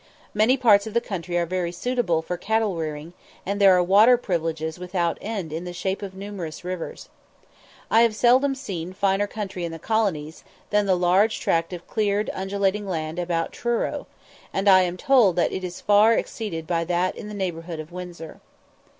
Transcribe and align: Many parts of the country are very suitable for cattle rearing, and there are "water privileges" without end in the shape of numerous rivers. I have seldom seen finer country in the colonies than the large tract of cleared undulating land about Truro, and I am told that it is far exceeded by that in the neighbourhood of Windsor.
Many 0.33 0.57
parts 0.57 0.87
of 0.87 0.95
the 0.95 0.99
country 0.99 1.37
are 1.37 1.45
very 1.45 1.71
suitable 1.71 2.23
for 2.23 2.35
cattle 2.35 2.75
rearing, 2.75 3.13
and 3.45 3.61
there 3.61 3.75
are 3.75 3.83
"water 3.83 4.17
privileges" 4.17 4.79
without 4.79 5.19
end 5.21 5.53
in 5.53 5.63
the 5.63 5.73
shape 5.73 6.01
of 6.01 6.15
numerous 6.15 6.63
rivers. 6.63 7.07
I 7.91 8.01
have 8.01 8.15
seldom 8.15 8.55
seen 8.55 8.93
finer 8.93 9.27
country 9.27 9.63
in 9.63 9.71
the 9.71 9.77
colonies 9.77 10.43
than 10.71 10.87
the 10.87 10.97
large 10.97 11.39
tract 11.39 11.71
of 11.71 11.85
cleared 11.85 12.31
undulating 12.33 12.87
land 12.87 13.19
about 13.19 13.51
Truro, 13.51 14.07
and 14.51 14.67
I 14.67 14.81
am 14.81 14.97
told 14.97 15.35
that 15.35 15.51
it 15.53 15.63
is 15.63 15.81
far 15.81 16.13
exceeded 16.13 16.65
by 16.65 16.83
that 16.85 17.15
in 17.15 17.27
the 17.27 17.35
neighbourhood 17.35 17.79
of 17.79 17.91
Windsor. 17.91 18.39